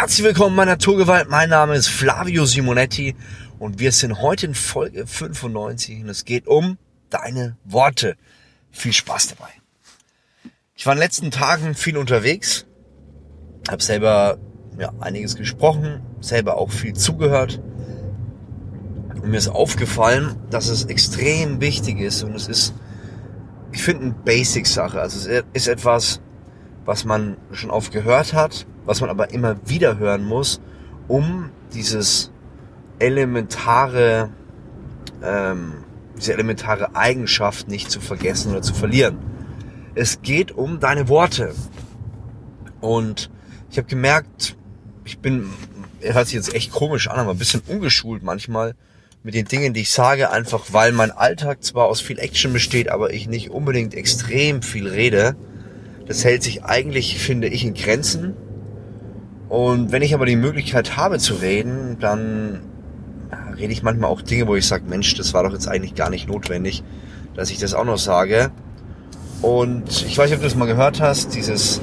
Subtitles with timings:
[0.00, 1.28] Herzlich willkommen bei Naturgewalt.
[1.28, 3.14] Mein Name ist Flavio Simonetti
[3.58, 6.78] und wir sind heute in Folge 95 und es geht um
[7.10, 8.16] deine Worte.
[8.70, 9.50] Viel Spaß dabei.
[10.74, 12.64] Ich war in den letzten Tagen viel unterwegs,
[13.68, 14.38] habe selber
[14.78, 17.60] ja, einiges gesprochen, selber auch viel zugehört.
[19.16, 22.74] Und mir ist aufgefallen, dass es extrem wichtig ist und es ist,
[23.70, 24.98] ich finde, eine Basic-Sache.
[24.98, 26.22] Also es ist etwas,
[26.86, 30.60] was man schon oft gehört hat, was man aber immer wieder hören muss,
[31.08, 32.30] um dieses
[32.98, 34.30] elementare,
[35.22, 35.84] ähm,
[36.16, 39.18] diese elementare Eigenschaft nicht zu vergessen oder zu verlieren.
[39.94, 41.54] Es geht um deine Worte.
[42.80, 43.30] Und
[43.70, 44.56] ich habe gemerkt,
[45.04, 45.50] ich bin,
[46.00, 48.74] hört sich jetzt echt komisch an, aber ein bisschen ungeschult manchmal
[49.22, 52.88] mit den Dingen, die ich sage, einfach weil mein Alltag zwar aus viel Action besteht,
[52.88, 55.36] aber ich nicht unbedingt extrem viel rede.
[56.06, 58.34] Das hält sich eigentlich, finde ich, in Grenzen.
[59.50, 62.60] Und wenn ich aber die Möglichkeit habe zu reden, dann
[63.58, 66.08] rede ich manchmal auch Dinge, wo ich sage, Mensch, das war doch jetzt eigentlich gar
[66.08, 66.84] nicht notwendig,
[67.34, 68.52] dass ich das auch noch sage.
[69.42, 71.80] Und ich weiß nicht, ob du das mal gehört hast, dieses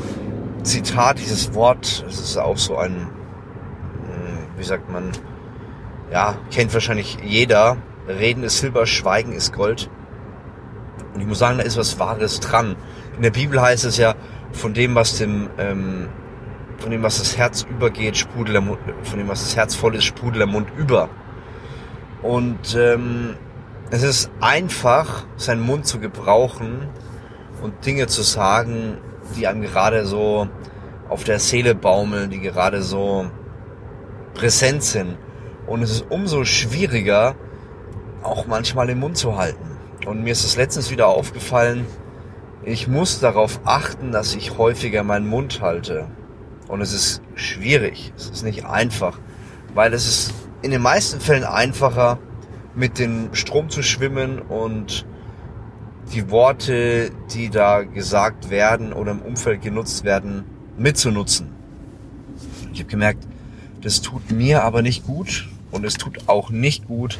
[0.63, 5.11] Zitat, dieses Wort, das ist auch so ein, hm, wie sagt man,
[6.09, 7.75] ja, kennt wahrscheinlich jeder.
[8.07, 9.89] Reden ist Silber, Schweigen ist Gold.
[11.13, 12.77] Und ich muss sagen, da ist was Wahres dran.
[13.17, 14.15] In der Bibel heißt es ja,
[14.53, 16.07] von dem, was dem, ähm,
[16.77, 19.95] von dem, was das Herz übergeht, sprudelt der Mund, von dem, was das Herz voll
[19.95, 21.09] ist, sprudelt der Mund über.
[22.21, 23.35] Und ähm,
[23.89, 26.87] es ist einfach, seinen Mund zu gebrauchen
[27.61, 28.97] und Dinge zu sagen,
[29.35, 30.47] die einem gerade so
[31.09, 33.27] auf der Seele baumeln, die gerade so
[34.33, 35.17] präsent sind.
[35.65, 37.35] Und es ist umso schwieriger,
[38.23, 39.77] auch manchmal den Mund zu halten.
[40.05, 41.85] Und mir ist es letztens wieder aufgefallen,
[42.63, 46.07] ich muss darauf achten, dass ich häufiger meinen Mund halte.
[46.67, 49.19] Und es ist schwierig, es ist nicht einfach,
[49.73, 52.19] weil es ist in den meisten Fällen einfacher,
[52.75, 55.05] mit dem Strom zu schwimmen und
[56.13, 60.43] die Worte, die da gesagt werden oder im Umfeld genutzt werden,
[60.77, 61.49] mitzunutzen.
[62.71, 63.27] Ich habe gemerkt,
[63.81, 67.17] das tut mir aber nicht gut und es tut auch nicht gut,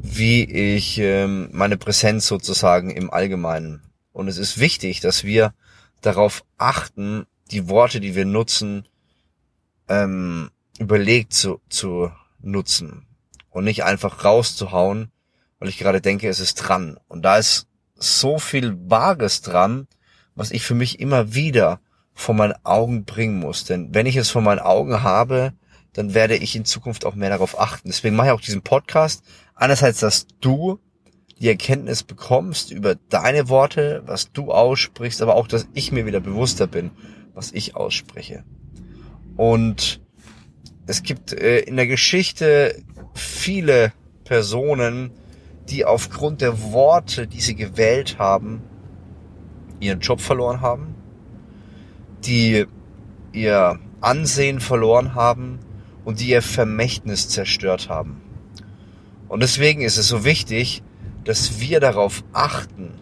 [0.00, 3.82] wie ich ähm, meine Präsenz sozusagen im Allgemeinen.
[4.12, 5.52] Und es ist wichtig, dass wir
[6.00, 8.86] darauf achten, die Worte, die wir nutzen,
[9.88, 13.06] ähm, überlegt zu, zu nutzen
[13.50, 15.10] und nicht einfach rauszuhauen,
[15.58, 16.98] weil ich gerade denke, es ist dran.
[17.08, 19.86] Und da ist so viel Wahres dran,
[20.34, 21.80] was ich für mich immer wieder
[22.12, 23.64] vor meinen Augen bringen muss.
[23.64, 25.52] Denn wenn ich es vor meinen Augen habe,
[25.92, 27.88] dann werde ich in Zukunft auch mehr darauf achten.
[27.88, 29.24] Deswegen mache ich auch diesen Podcast.
[29.54, 30.78] Einerseits, dass du
[31.38, 36.20] die Erkenntnis bekommst über deine Worte, was du aussprichst, aber auch, dass ich mir wieder
[36.20, 36.90] bewusster bin,
[37.36, 38.42] was ich ausspreche.
[39.36, 40.00] Und
[40.86, 42.82] es gibt äh, in der Geschichte
[43.14, 43.92] viele
[44.24, 45.10] Personen,
[45.68, 48.62] die aufgrund der Worte, die sie gewählt haben,
[49.78, 50.94] ihren Job verloren haben,
[52.24, 52.66] die
[53.32, 55.58] ihr Ansehen verloren haben
[56.04, 58.22] und die ihr Vermächtnis zerstört haben.
[59.28, 60.82] Und deswegen ist es so wichtig,
[61.24, 62.92] dass wir darauf achten,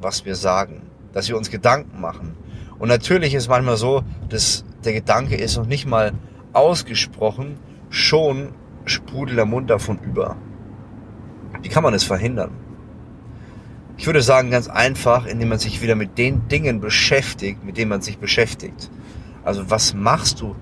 [0.00, 2.36] was wir sagen, dass wir uns Gedanken machen.
[2.78, 6.12] Und natürlich ist manchmal so, dass der Gedanke ist noch nicht mal
[6.52, 7.58] ausgesprochen,
[7.90, 8.52] schon
[8.84, 10.36] sprudelt der Mund davon über.
[11.62, 12.50] Wie kann man es verhindern?
[13.96, 17.90] Ich würde sagen, ganz einfach, indem man sich wieder mit den Dingen beschäftigt, mit denen
[17.90, 18.90] man sich beschäftigt.
[19.44, 20.56] Also was machst du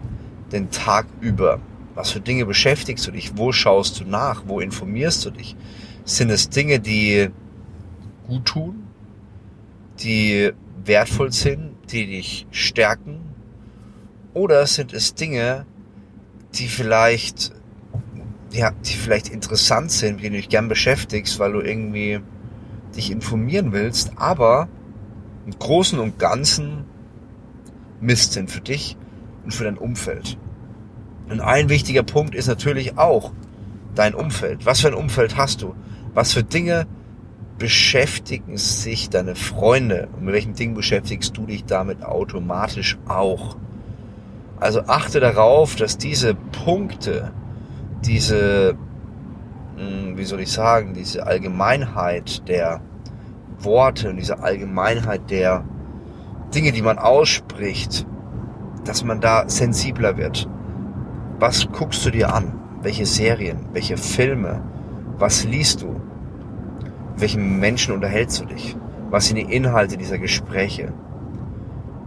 [0.52, 1.60] den Tag über?
[1.94, 3.36] Was für Dinge beschäftigst du dich?
[3.36, 4.44] Wo schaust du nach?
[4.46, 5.56] Wo informierst du dich?
[6.04, 7.30] Sind es Dinge, die
[8.26, 8.84] gut tun,
[10.00, 10.52] die
[10.84, 13.20] wertvoll sind, die dich stärken?
[14.34, 15.66] Oder sind es Dinge,
[16.54, 17.52] die vielleicht,
[18.50, 22.20] ja, die vielleicht interessant sind, mit denen du dich gern beschäftigst, weil du irgendwie
[22.96, 24.68] dich informieren willst, aber
[25.46, 26.84] im Großen und Ganzen
[28.00, 28.96] Mist sind für dich
[29.44, 30.38] und für dein Umfeld.
[31.28, 33.32] Und ein wichtiger Punkt ist natürlich auch
[33.94, 34.66] dein Umfeld.
[34.66, 35.74] Was für ein Umfeld hast du?
[36.14, 36.86] Was für Dinge
[37.62, 40.08] beschäftigen sich deine Freunde?
[40.16, 43.56] Und mit welchen Dingen beschäftigst du dich damit automatisch auch?
[44.58, 47.30] Also achte darauf, dass diese Punkte,
[48.04, 48.74] diese,
[49.76, 52.80] hm, wie soll ich sagen, diese Allgemeinheit der
[53.60, 55.64] Worte und diese Allgemeinheit der
[56.52, 58.08] Dinge, die man ausspricht,
[58.84, 60.48] dass man da sensibler wird.
[61.38, 62.58] Was guckst du dir an?
[62.82, 63.68] Welche Serien?
[63.72, 64.62] Welche Filme?
[65.16, 66.00] Was liest du?
[67.22, 68.76] Welchen Menschen unterhältst du dich?
[69.10, 70.92] Was sind die Inhalte dieser Gespräche?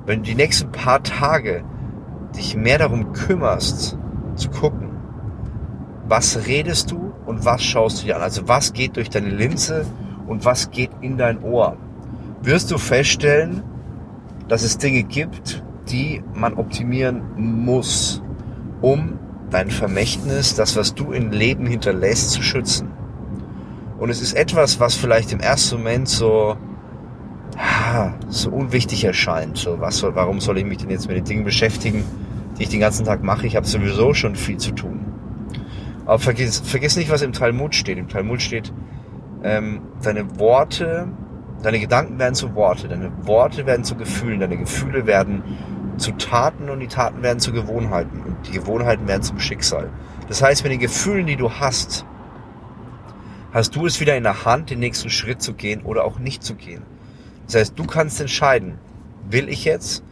[0.06, 1.64] Wenn du die nächsten paar Tage
[2.36, 3.98] dich mehr darum kümmerst,
[4.36, 4.90] zu gucken,
[6.06, 8.24] was redest du und was schaust du dir an?
[8.24, 9.86] Also was geht durch deine Linse
[10.28, 11.78] und was geht in dein Ohr?
[12.42, 13.64] Wirst du feststellen,
[14.50, 18.22] dass es Dinge gibt, die man optimieren muss,
[18.82, 19.18] um
[19.50, 22.90] dein Vermächtnis, das, was du im Leben hinterlässt, zu schützen.
[23.98, 26.58] Und es ist etwas, was vielleicht im ersten Moment so,
[28.30, 29.58] so unwichtig erscheint.
[29.58, 32.04] So, was soll, warum soll ich mich denn jetzt mit den Dingen beschäftigen,
[32.58, 33.48] die ich den ganzen Tag mache?
[33.48, 35.06] Ich habe sowieso schon viel zu tun.
[36.06, 37.98] Aber vergiss, vergiss nicht, was im Talmud steht.
[37.98, 38.74] Im Talmud steht,
[39.44, 41.08] ähm, deine Worte,
[41.64, 45.44] deine Gedanken werden zu Worte, deine Worte werden zu Gefühlen, deine Gefühle werden
[45.98, 49.90] zu Taten und die Taten werden zu Gewohnheiten und die Gewohnheiten werden zum Schicksal.
[50.28, 52.06] Das heißt, mit den Gefühlen, die du hast,
[53.56, 56.44] hast du es wieder in der Hand, den nächsten Schritt zu gehen oder auch nicht
[56.44, 56.82] zu gehen.
[57.46, 58.80] Das heißt, du kannst entscheiden,
[59.30, 60.04] will ich jetzt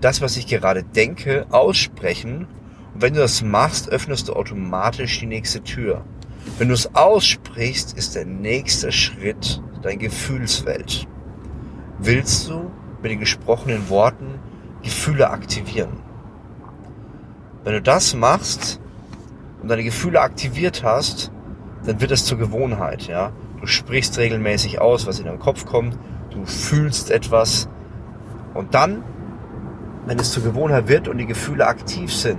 [0.00, 2.46] das, was ich gerade denke, aussprechen
[2.94, 6.04] und wenn du das machst, öffnest du automatisch die nächste Tür.
[6.56, 11.08] Wenn du es aussprichst, ist der nächste Schritt dein Gefühlswelt.
[11.98, 12.70] Willst du
[13.02, 14.38] mit den gesprochenen Worten
[14.84, 15.98] Gefühle aktivieren?
[17.64, 18.78] Wenn du das machst
[19.60, 21.32] und deine Gefühle aktiviert hast,
[21.86, 23.32] dann wird es zur Gewohnheit, ja.
[23.60, 25.98] Du sprichst regelmäßig aus, was in deinem Kopf kommt,
[26.30, 27.68] du fühlst etwas
[28.54, 29.02] und dann,
[30.06, 32.38] wenn es zur Gewohnheit wird und die Gefühle aktiv sind,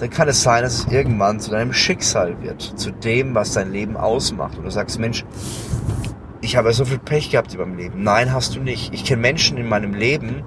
[0.00, 3.72] dann kann es sein, dass es irgendwann zu deinem Schicksal wird, zu dem, was dein
[3.72, 4.56] Leben ausmacht.
[4.56, 5.24] Und du sagst, Mensch,
[6.40, 8.02] ich habe ja so viel Pech gehabt in meinem Leben.
[8.04, 8.94] Nein, hast du nicht.
[8.94, 10.44] Ich kenne Menschen in meinem Leben,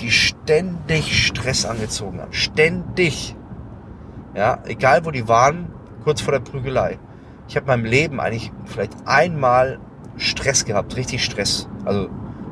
[0.00, 2.32] die ständig Stress angezogen haben.
[2.32, 3.34] Ständig.
[4.34, 5.72] Ja, egal wo die waren,
[6.04, 6.98] kurz vor der Prügelei.
[7.50, 9.80] Ich habe in meinem Leben eigentlich vielleicht einmal
[10.16, 11.68] Stress gehabt, richtig Stress.
[11.84, 12.08] Also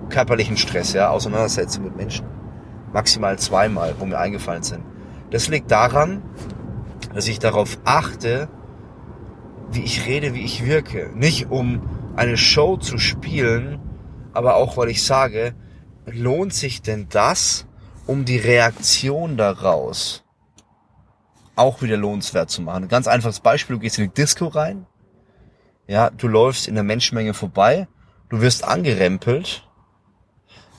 [0.09, 2.27] körperlichen Stress, ja, Auseinandersetzung mit Menschen.
[2.93, 4.83] Maximal zweimal, wo mir eingefallen sind.
[5.31, 6.21] Das liegt daran,
[7.15, 8.49] dass ich darauf achte,
[9.71, 11.13] wie ich rede, wie ich wirke.
[11.15, 11.81] Nicht um
[12.17, 13.79] eine Show zu spielen,
[14.33, 15.55] aber auch weil ich sage,
[16.07, 17.69] lohnt sich denn das,
[18.09, 20.25] um die Reaktion daraus
[21.59, 22.85] auch wieder lohnenswert zu machen?
[22.85, 24.87] Ein ganz einfaches Beispiel, du gehst in die Disco rein,
[25.87, 27.89] ja, du läufst in der Menschenmenge vorbei,
[28.29, 29.69] du wirst angerempelt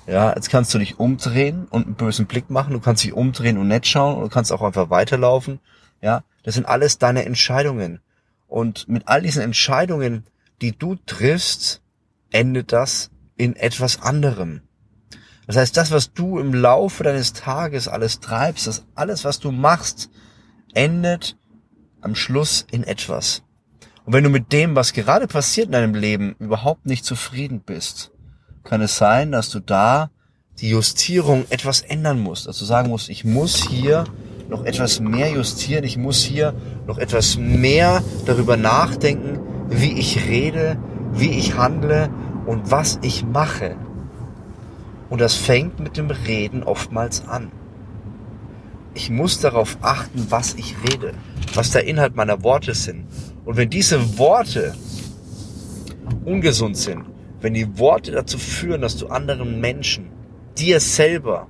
[0.10, 2.74] ja, jetzt kannst du dich umdrehen und einen bösen Blick machen.
[2.74, 4.16] Du kannst dich umdrehen und nett schauen.
[4.16, 5.60] Und du kannst auch einfach weiterlaufen.
[6.02, 8.00] Ja, das sind alles deine Entscheidungen.
[8.48, 10.26] Und mit all diesen Entscheidungen,
[10.64, 11.84] die du triffst,
[12.32, 14.62] endet das in etwas anderem.
[15.46, 19.52] Das heißt, das, was du im Laufe deines Tages alles treibst, das alles, was du
[19.52, 20.10] machst,
[20.74, 21.38] endet
[22.02, 23.44] am Schluss in etwas.
[24.06, 28.12] Und wenn du mit dem, was gerade passiert in deinem Leben, überhaupt nicht zufrieden bist,
[28.64, 30.10] kann es sein, dass du da
[30.60, 32.48] die Justierung etwas ändern musst.
[32.48, 34.06] Also sagen musst, ich muss hier
[34.50, 36.54] noch etwas mehr justieren, ich muss hier
[36.88, 39.40] noch etwas mehr darüber nachdenken,
[39.70, 40.78] wie ich rede,
[41.14, 42.10] wie ich handle
[42.46, 43.76] und was ich mache.
[45.10, 47.52] Und das fängt mit dem Reden oftmals an.
[49.00, 51.14] Ich muss darauf achten, was ich rede,
[51.54, 53.06] was der Inhalt meiner Worte sind.
[53.46, 54.76] Und wenn diese Worte
[56.26, 57.06] ungesund sind,
[57.40, 60.10] wenn die Worte dazu führen, dass du anderen Menschen,
[60.58, 61.48] dir selber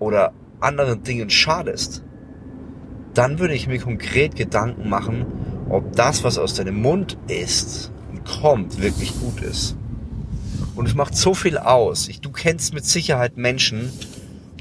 [0.00, 2.02] oder anderen Dingen schadest,
[3.14, 5.26] dann würde ich mir konkret Gedanken machen,
[5.68, 9.76] ob das, was aus deinem Mund ist und kommt, wirklich gut ist.
[10.74, 12.08] Und es macht so viel aus.
[12.08, 13.92] Ich, du kennst mit Sicherheit Menschen,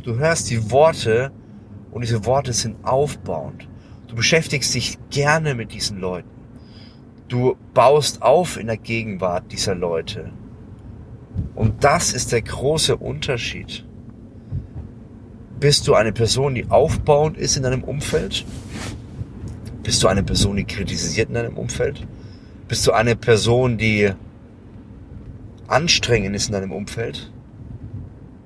[0.03, 1.31] du hörst die Worte
[1.91, 3.67] und diese Worte sind aufbauend.
[4.07, 6.29] Du beschäftigst dich gerne mit diesen Leuten.
[7.27, 10.31] Du baust auf in der Gegenwart dieser Leute.
[11.55, 13.85] Und das ist der große Unterschied.
[15.59, 18.45] Bist du eine Person, die aufbauend ist in deinem Umfeld?
[19.83, 22.07] Bist du eine Person, die kritisiert in deinem Umfeld?
[22.67, 24.11] Bist du eine Person, die
[25.67, 27.31] anstrengend ist in deinem Umfeld?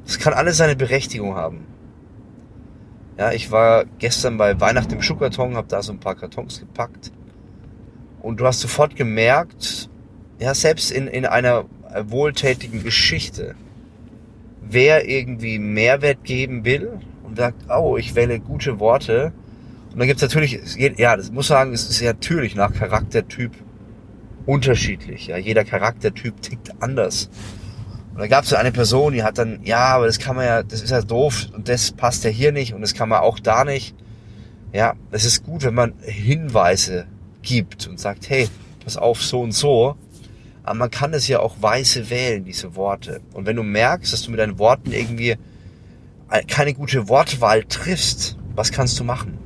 [0.06, 1.73] Das kann alles seine Berechtigung haben.
[3.18, 7.12] Ja, ich war gestern bei Weihnachten im Schuhkarton, habe da so ein paar Kartons gepackt
[8.24, 9.90] und du hast sofort gemerkt,
[10.40, 11.66] ja, selbst in, in einer
[12.06, 13.56] wohltätigen Geschichte,
[14.62, 19.34] wer irgendwie Mehrwert geben will und sagt, oh, ich wähle gute Worte.
[19.92, 20.60] Und dann gibt's natürlich,
[20.98, 23.52] ja, das muss sagen, es ist natürlich nach Charaktertyp
[24.46, 25.28] unterschiedlich.
[25.28, 27.30] Ja, jeder Charaktertyp tickt anders.
[28.14, 30.46] Und da gab es so eine Person, die hat dann, ja, aber das kann man
[30.46, 33.22] ja, das ist ja doof und das passt ja hier nicht und das kann man
[33.22, 33.96] auch da nicht.
[34.72, 37.08] Ja, es ist gut, wenn man Hinweise
[37.42, 38.50] gibt und sagt, hey,
[38.84, 39.96] pass auf, so und so.
[40.64, 43.22] Aber man kann es ja auch weise wählen, diese Worte.
[43.34, 45.36] Und wenn du merkst, dass du mit deinen Worten irgendwie
[46.48, 49.38] keine gute Wortwahl triffst, was kannst du machen?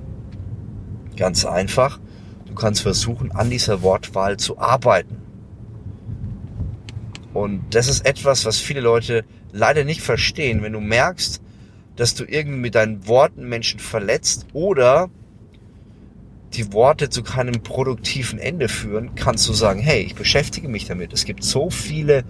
[1.15, 1.99] Ganz einfach.
[2.45, 5.26] Du kannst versuchen, an dieser Wortwahl zu arbeiten.
[7.37, 10.63] Und das ist etwas, was viele Leute leider nicht verstehen.
[10.63, 11.39] Wenn du merkst,
[11.95, 15.11] dass du irgendwie mit deinen Worten Menschen verletzt oder
[16.53, 21.13] die Worte zu keinem produktiven Ende führen, kannst du sagen, hey, ich beschäftige mich damit.
[21.13, 22.23] Es gibt so viele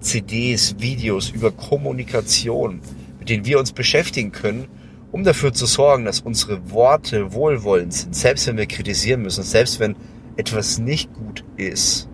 [0.00, 2.80] CDs, Videos über Kommunikation,
[3.20, 4.66] mit denen wir uns beschäftigen können,
[5.12, 9.78] um dafür zu sorgen, dass unsere Worte wohlwollend sind, selbst wenn wir kritisieren müssen, selbst
[9.78, 9.94] wenn
[10.36, 12.08] etwas nicht gut ist.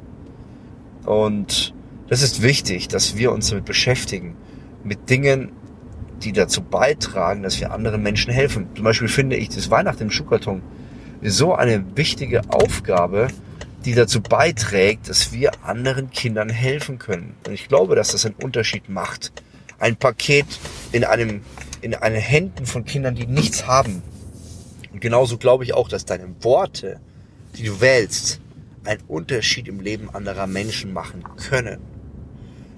[1.06, 1.73] Und
[2.08, 4.36] das ist wichtig, dass wir uns damit beschäftigen,
[4.82, 5.52] mit Dingen,
[6.22, 8.68] die dazu beitragen, dass wir anderen Menschen helfen.
[8.74, 10.62] Zum Beispiel finde ich das Weihnachten im Schuhkarton
[11.22, 13.28] so eine wichtige Aufgabe,
[13.84, 17.34] die dazu beiträgt, dass wir anderen Kindern helfen können.
[17.46, 19.32] Und ich glaube, dass das einen Unterschied macht.
[19.78, 20.46] Ein Paket
[20.92, 21.42] in einem,
[21.80, 24.02] in einen Händen von Kindern, die nichts haben.
[24.92, 27.00] Und genauso glaube ich auch, dass deine Worte,
[27.56, 28.40] die du wählst,
[28.84, 31.93] einen Unterschied im Leben anderer Menschen machen können.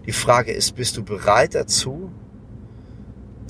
[0.07, 2.13] Die Frage ist, bist du bereit dazu,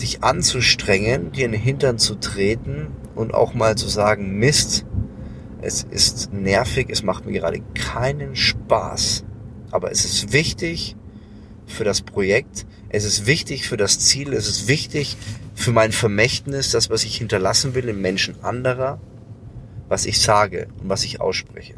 [0.01, 4.87] dich anzustrengen, dir in den Hintern zu treten und auch mal zu sagen, Mist,
[5.61, 9.25] es ist nervig, es macht mir gerade keinen Spaß.
[9.71, 10.97] Aber es ist wichtig
[11.67, 15.17] für das Projekt, es ist wichtig für das Ziel, es ist wichtig
[15.55, 19.01] für mein Vermächtnis, das, was ich hinterlassen will im Menschen anderer,
[19.89, 21.75] was ich sage und was ich ausspreche.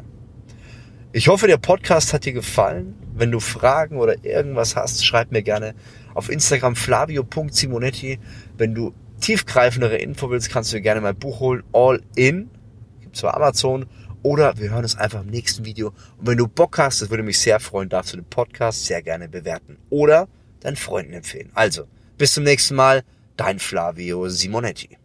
[1.11, 2.93] Ich hoffe, der Podcast hat dir gefallen.
[3.15, 5.73] Wenn du Fragen oder irgendwas hast, schreib mir gerne
[6.13, 8.19] auf Instagram flavio.simonetti.
[8.57, 12.51] Wenn du tiefgreifendere Info willst, kannst du dir gerne mein Buch holen, All In.
[13.01, 13.87] Gibt's bei Amazon.
[14.21, 15.87] Oder wir hören uns einfach im nächsten Video.
[16.19, 19.01] Und wenn du Bock hast, das würde mich sehr freuen, darfst du den Podcast sehr
[19.01, 19.77] gerne bewerten.
[19.89, 20.27] Oder
[20.59, 21.49] deinen Freunden empfehlen.
[21.55, 21.85] Also,
[22.19, 23.01] bis zum nächsten Mal.
[23.35, 24.98] Dein Flavio Simonetti.